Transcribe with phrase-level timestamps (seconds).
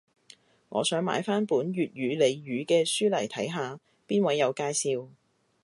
[0.69, 5.09] 我想買返本粵語俚語嘅書嚟睇下，邊位有介紹